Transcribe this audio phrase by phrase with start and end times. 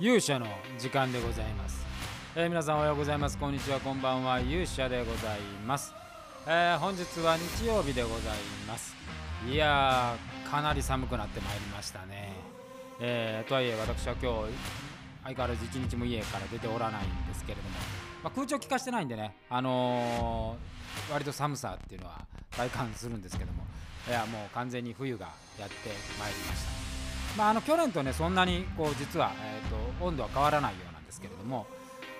[0.00, 0.46] 勇者の
[0.78, 1.86] 時間でございます、
[2.34, 3.38] えー皆さんおはようございます。
[3.38, 3.78] こんにちは。
[3.78, 4.40] こんばんは。
[4.40, 5.94] 勇者でございます、
[6.48, 8.18] えー本日は日曜日でござい
[8.66, 8.96] ます。
[9.48, 12.32] いやーかなり寒くなってまいりましたね、
[12.98, 14.52] えーとはいえ私は今日
[15.22, 17.68] 相変わらず一日も家から出ておらないんですけれども、
[18.24, 19.36] まあ、空調効かしてないんでね。
[19.48, 23.64] あのー割と寒さっていうのは体感するんですけども。
[24.08, 25.74] いやもう完全に冬がやって
[26.18, 26.93] まいりました。
[27.36, 31.66] まあ、あの去年とねそんなにこう実は、えー、と温度は変わらないようなんですけれども、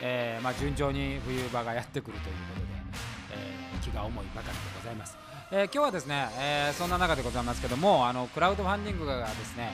[0.00, 2.66] えーまあ、順調に冬場がやってくるということで、
[3.34, 5.16] えー気が重いばかりでございます、
[5.50, 9.72] えー今日はですね、えそんな中でございますけどもあのクラウドファンディングがですね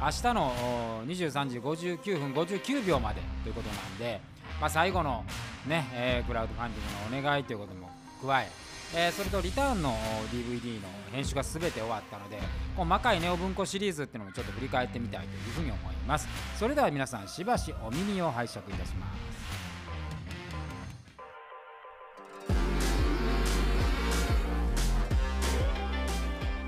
[0.00, 4.20] 明日の23時59分59秒までということなんで、
[4.60, 5.24] まあ、最後の
[5.68, 7.90] ね、えクラウドファンディングのお願いということも
[8.26, 8.50] 加え
[8.96, 9.90] えーそれとリターンの
[10.32, 12.38] DVD の編集が全て終わったので
[12.76, 16.28] こう魔界ネオ文庫シリーズっていうのもちょっと振り返ってみたいというふうに思います。
[16.58, 19.34] それでは皆さんしばしお耳を拝借いたします。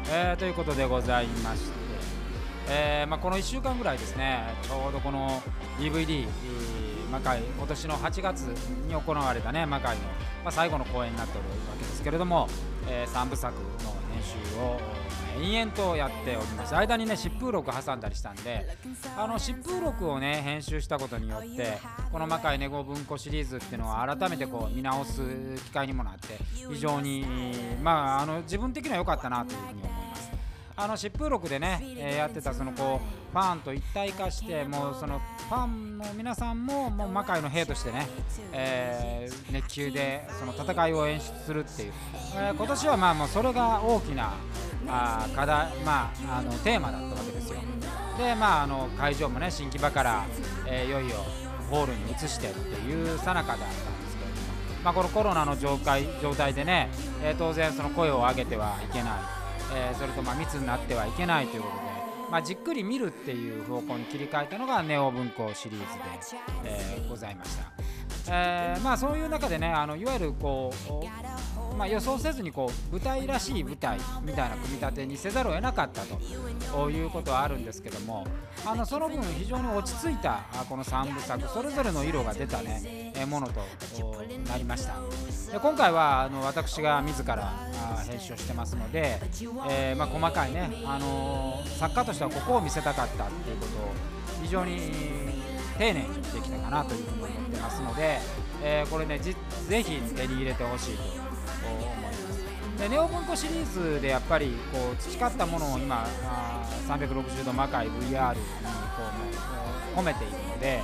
[0.08, 1.85] えーということでございまして、
[2.68, 5.42] えーまあ、この1週間ぐらいですねちょうどこの
[5.78, 6.26] DVD、
[7.10, 8.40] 魔界今年の8月
[8.88, 10.02] に行われたね魔界の、
[10.42, 12.48] まあ、最後の公演になっておるわけですけれども、
[12.88, 14.80] え3部作の編集を
[15.40, 16.74] 延々とやっております。
[16.74, 18.76] 間にね疾風録挟んだりしたんで
[19.16, 21.78] あの疾風録をね編集したことによって
[22.10, 25.20] この魔界ネゴ文庫シリーズっていうのは改めてこう見直す
[25.66, 26.38] 機会にもなって
[26.72, 27.24] 非常に
[27.82, 30.05] まああの自分的には良かったなというふうに思います。
[30.78, 38.06] あの疾風録でね、えーやってたそのこうファンと一体化してもうそのファンの皆さんももう魔界の兵としてね、
[38.52, 41.92] えー熱球でその戦いを演出するっていう、
[42.36, 44.34] えー今年はまあもうそれが大きな
[44.88, 47.58] あ課題まああのテーマだったわけですよ
[48.18, 50.24] でまああの会場もね新木場から、
[50.66, 51.16] えーいよいよ
[51.70, 53.74] ホールに移してっていうさなかだったんで
[54.08, 56.90] すけれども、まあ、このコロナの状態状態でね、
[57.24, 59.12] えー当然その声を上げてはいけない、
[59.74, 61.82] えーそれとま密になってはいけないということで、
[62.30, 66.04] まあ、じっくり見るっていう方向に切り替えたのがネオ文庫シリーズで、
[66.64, 67.85] えーございました。
[68.28, 70.72] えーまあそういう中でねあのいわゆるこ
[71.72, 78.26] う、まあ、予想せずにこう舞台らしい舞台みたいな組み立てにせざるを得なかったということはあるんですけども
[78.64, 83.60] あのその分非常に落ち着いたこの3部作それぞれの色が出たね、ものと
[84.48, 84.94] なりました。
[85.52, 87.52] で今回はあの私が自ら
[88.08, 89.20] 編集をしてますので、
[89.70, 93.92] えーまあ、細かいね、あの作家としてはここを見せたかったっていうことを
[94.42, 94.90] 非常に
[95.78, 98.18] 丁寧にできたかなというふうに思ってますので、
[98.62, 99.34] えーこれねぜ
[99.82, 102.46] ひ手に入れてほしいと思います。
[102.78, 108.02] でネオ文庫シリーズでやっぱりこう培ったものを今あ360度魔界 VR にこ
[109.94, 110.82] うもう込めているので、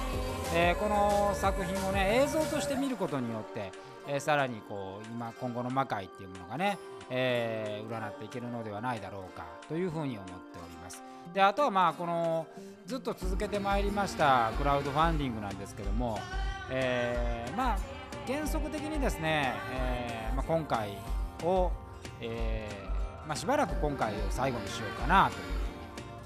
[0.54, 3.72] えーこの作品をね映像として見ることによって、
[4.08, 6.78] えーさらにこう今今後の魔界っていうものがね、
[7.10, 11.02] えー占っていけるのではないだろうかというふうに思っております。
[11.34, 12.46] であとはまあこの
[12.86, 16.18] ずっと続けてまいりましたクラウドファンディングなんですけども、
[16.70, 17.78] えーまあ
[18.26, 20.96] 原則的にですね、えーまあ、今回
[21.42, 21.72] を、
[22.20, 25.42] えーまあ、しばらく今回を最後にしようかなという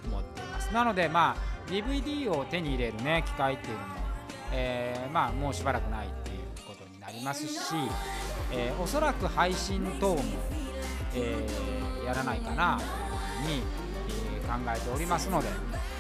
[0.03, 0.75] ふうに思っています。
[0.75, 3.95] なのでまあ DVD を手に入れるね機会っていうのも、
[4.53, 7.75] えーまあもうしばらくないっていうことになりますし、
[8.53, 10.23] えーおそらく配信等も、
[11.15, 13.63] えーやらないかなというふうに、
[14.65, 15.49] 考えておりますので、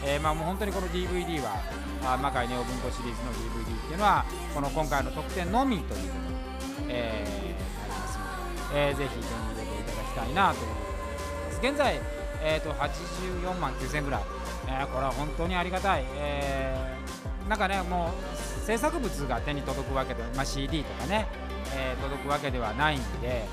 [0.04, 1.60] えーまあもう本当にこの DVD は
[2.04, 4.24] あ魔界ネオ文庫シリーズの DVD っていうのは
[4.54, 6.18] この今回の特典のみというこ
[6.76, 11.58] とに、えーなりますので、えーぜひ手に入れていただきたいなというふうに思います。
[11.62, 12.00] 現在、
[12.42, 14.22] えー、と84万9000ぐらい、
[14.68, 16.95] えーこれは本当にありがたい、えー
[17.48, 21.28] なんかねもう制作物が手に届くわけで、まあ、CD とかね、
[21.74, 23.44] えー届くわけではないんで、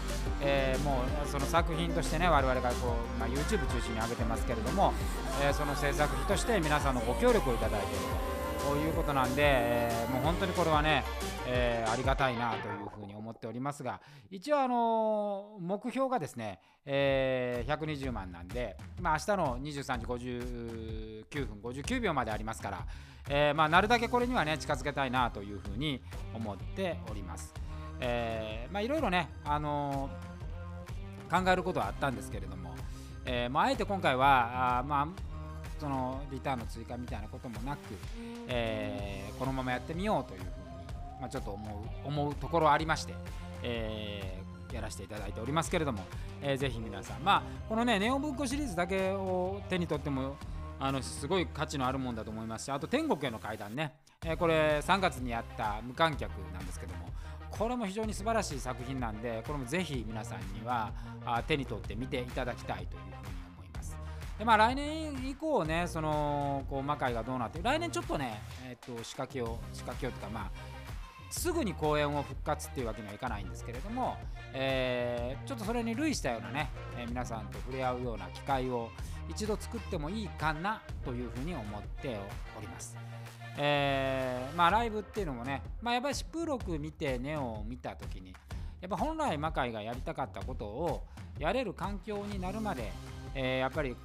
[0.41, 4.93] えーもうその作品としてね我々がこう、まあ、YouTube 中心に上げてますけれども、
[5.43, 8.42] えーその制作費として皆さんのご協力をいただいていると。
[8.77, 11.03] いうことなんで、えーもう本当にこれはね、
[11.47, 13.99] えーありがたいなというふうに思っておりますが
[14.31, 22.85] 一応あのー目標がですね、えー120万なんで、まあ、明日の23時59分59秒までありますから、
[23.29, 26.01] えーまあ、なるだけこれにはね近づけたいなというふうに
[26.33, 27.53] 思っております。
[27.99, 30.33] えーまあいろいろね、あのー
[31.33, 32.75] 考えることはあったんですけれども、
[33.25, 35.32] えーまあ、えて今回はあまあ
[35.83, 37.79] そのリターンの追加みたいなこともなく、
[38.47, 40.51] えーこのままやってみようというふうに、
[41.19, 43.13] まあ、ちょっと思う思うところありまして、
[43.63, 44.43] えー
[44.73, 45.99] やらせていただいておりますけれども、
[46.41, 50.37] えーぜひ皆さん、まあ、このね、ネオ文庫シリーズだけを手に取っても、
[50.79, 53.93] あのすごい価値のあるもんだと思いますし、あと天国への階段ね、
[54.25, 57.09] えー、これ3月にやった無観客なんですけども
[57.51, 60.91] これも非常に素晴らしい作品なんでこれもぜひ皆さんには
[61.47, 63.42] 手に取って見ていただきたいというふうに
[64.37, 70.51] でまあ来年以降ねそのこう魔界がどうなって来年ちょっとね、えー、と仕掛けを仕掛けようというかまあ
[71.29, 74.17] すぐに公演を復活っていうわけにはいかないんですけれども、
[74.53, 78.89] えー、ちょっとそれに類したようなね、えー、皆さんと触れ合うような機会を
[79.29, 82.19] 一度作ってもいいかなというふうに思って
[82.57, 82.95] おります。
[83.57, 88.35] えー、まあライブっていうのもね、まあ、やっぱりシプロク見てネオを見た時に
[88.81, 91.03] やっぱ本来魔界がやりたかったことを
[91.39, 92.91] やれる環境になるまで、
[93.33, 93.95] えー、やっぱり、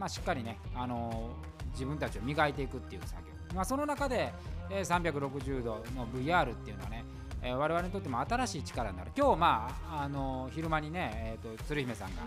[0.00, 4.32] まあ、しっかりね、あのー、自分たちを磨いていくっていう作業、まあ、その中で、
[4.70, 7.04] えー、360度の VR っていうのはね
[7.42, 9.12] えー、我々にとっても新しい力になる。
[9.16, 12.22] 今日まああの昼間にね、えーと、鶴姫さんが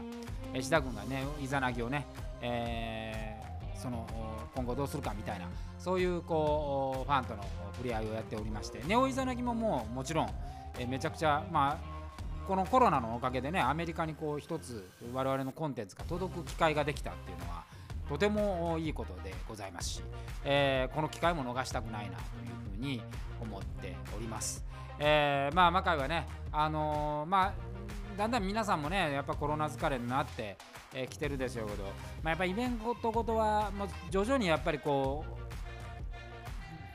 [0.58, 2.08] 石田君がねイザナギをね、
[2.42, 4.08] えー、その
[4.56, 5.46] 今後どうするかみたいな
[5.78, 7.44] そういうこうファンとの
[7.76, 10.30] 触れ合いをやっておりましてネオイザナギももうもちろん、
[10.80, 11.93] え、めちゃくちゃまあ
[12.48, 17.63] このコロナのおかげでねアメリカにこう一つ我々のコンテンツが届く機会ができたっていうのは
[18.10, 20.01] とてもいいことでございますし、
[20.44, 22.22] えー、この機会も逃したくないなという
[22.78, 23.01] ふうに
[23.42, 24.66] 思っております。
[25.00, 27.54] えー、まあ魔界はね、あのー、まあ
[28.18, 30.57] だんだん皆さんもねやっぱコロナ疲れになって
[30.92, 31.90] き、えー、来てるでしょうけど、ま
[32.25, 35.25] あ、やっぱりイベントごとはもう徐々にやっぱりこ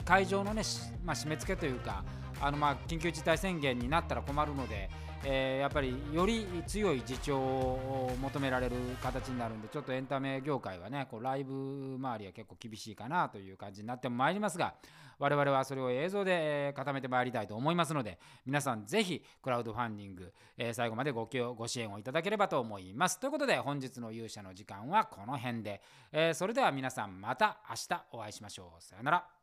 [0.01, 0.63] う会場のね、
[1.05, 2.05] まあ、締め付けというか
[2.41, 4.89] あのまあ緊急事態宣言になったら困るので、
[5.25, 14.75] えー、やっぱりより強い自重を求められる形になるんでちょっとエンタメ業界はねこうライブ周りは結構厳しいかなという感じになってまいりますが
[15.19, 23.19] 我々はそれを映像で固めてまいりたいと思いますので皆さんぜひクラウドファンディング、えー、最後までごご支援をいただければと思います。
[23.19, 25.83] ということで本日の勇者の時間はこの辺で、
[26.13, 28.83] えー、それでは皆さんまた明日お会いしましょう。
[28.83, 29.38] さよなら。